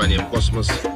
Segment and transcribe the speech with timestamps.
[0.00, 0.89] названием космос,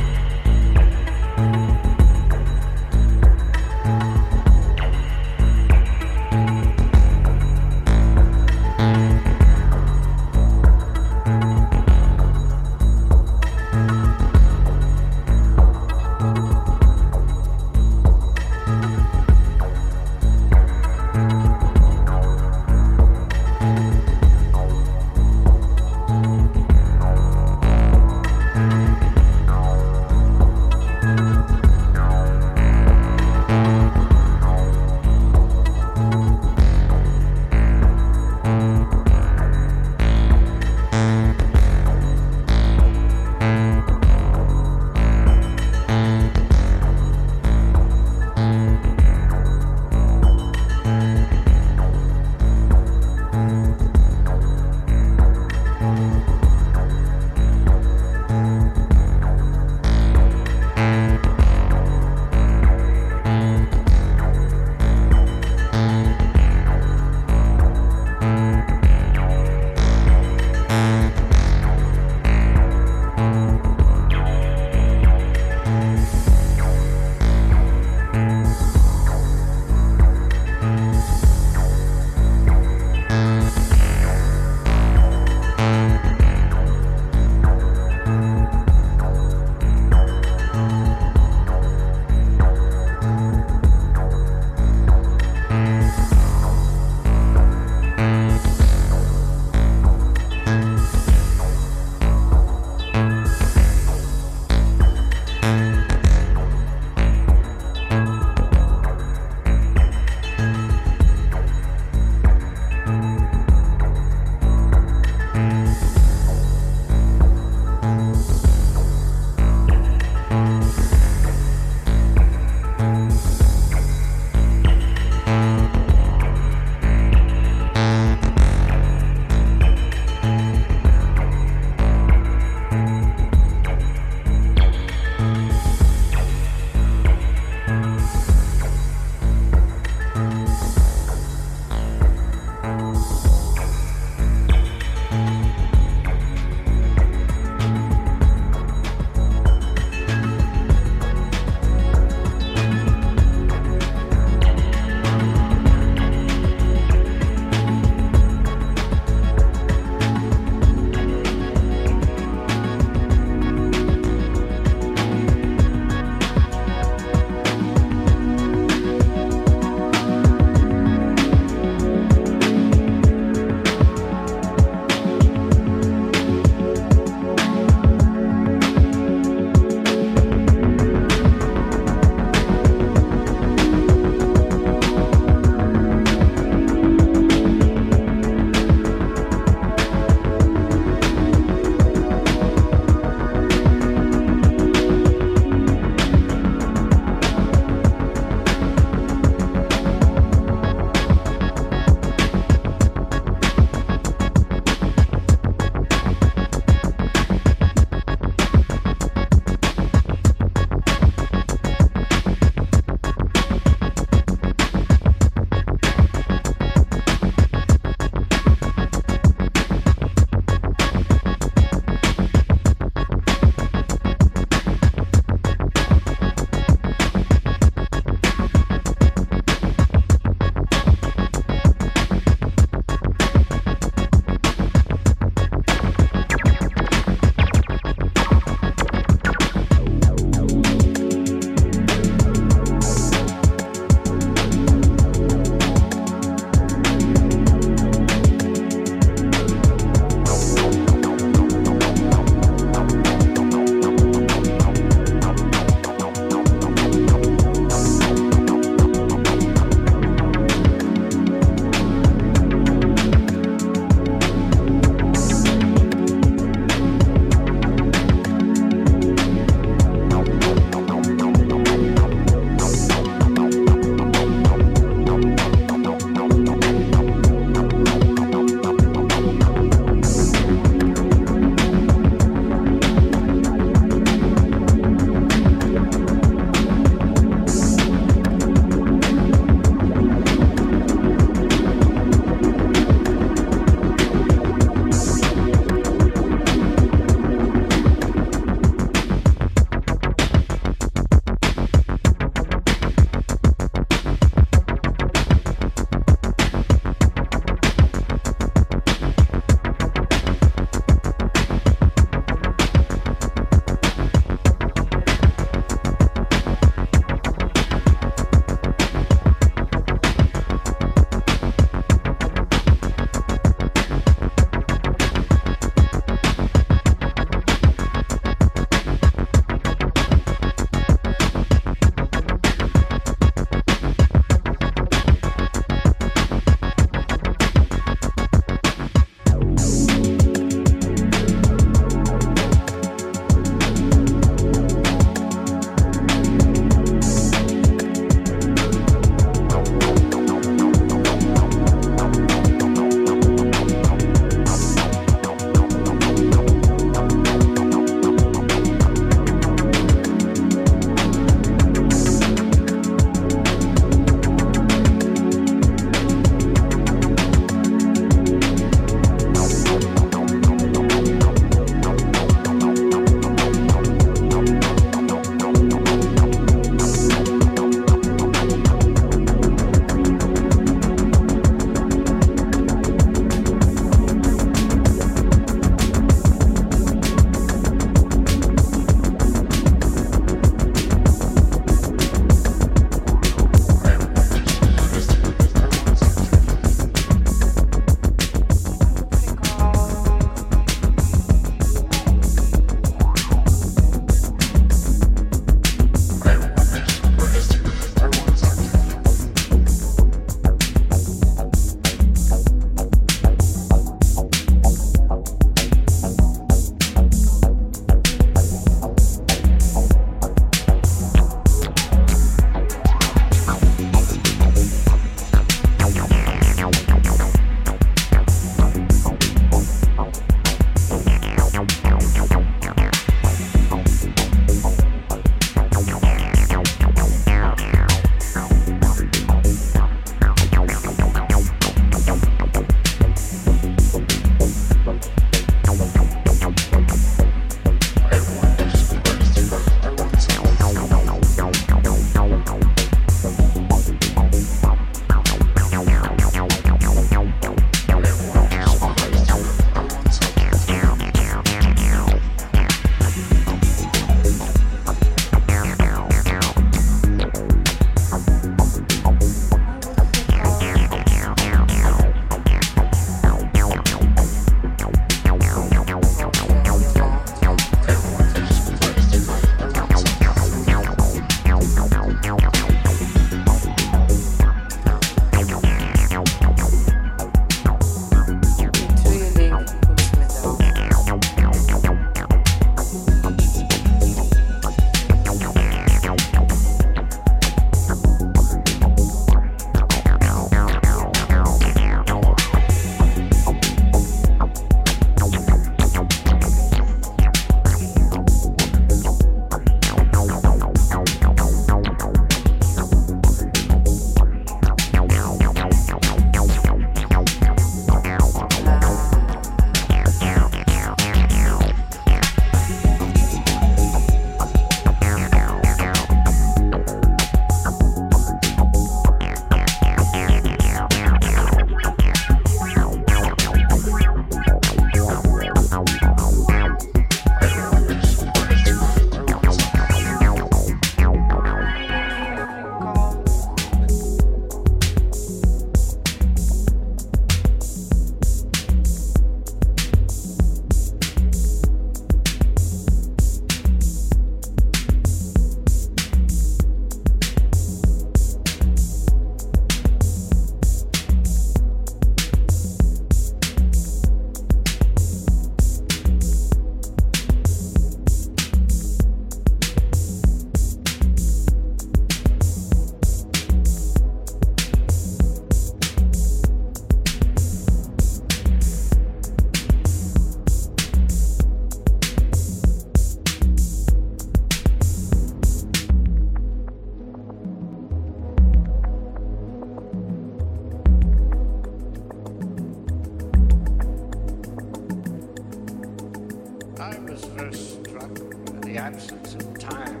[596.80, 600.00] I was first struck by the absence of time.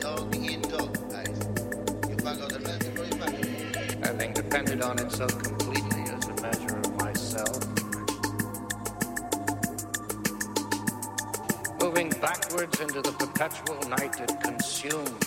[0.00, 1.28] Dog in dog, guys.
[2.08, 2.60] You out the
[3.04, 7.58] you Having depended on it so completely as a measure of myself.
[11.82, 15.21] Moving backwards into the perpetual night it consumed.